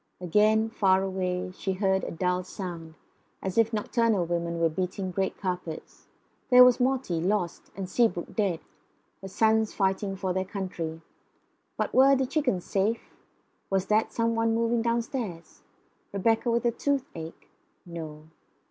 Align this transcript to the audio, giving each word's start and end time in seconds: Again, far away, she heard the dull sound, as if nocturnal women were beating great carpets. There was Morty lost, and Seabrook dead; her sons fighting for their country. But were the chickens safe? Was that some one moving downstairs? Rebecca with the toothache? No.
Again, 0.19 0.71
far 0.71 1.03
away, 1.03 1.51
she 1.51 1.73
heard 1.73 2.01
the 2.01 2.09
dull 2.09 2.43
sound, 2.43 2.95
as 3.39 3.55
if 3.55 3.71
nocturnal 3.71 4.25
women 4.25 4.59
were 4.59 4.67
beating 4.67 5.11
great 5.11 5.37
carpets. 5.37 6.07
There 6.49 6.63
was 6.63 6.79
Morty 6.79 7.21
lost, 7.21 7.69
and 7.75 7.87
Seabrook 7.87 8.35
dead; 8.35 8.61
her 9.21 9.27
sons 9.27 9.75
fighting 9.75 10.15
for 10.15 10.33
their 10.33 10.43
country. 10.43 11.01
But 11.77 11.93
were 11.93 12.15
the 12.15 12.25
chickens 12.25 12.65
safe? 12.65 13.13
Was 13.69 13.85
that 13.89 14.11
some 14.11 14.33
one 14.33 14.55
moving 14.55 14.81
downstairs? 14.81 15.61
Rebecca 16.11 16.49
with 16.49 16.63
the 16.63 16.71
toothache? 16.71 17.47
No. 17.85 18.23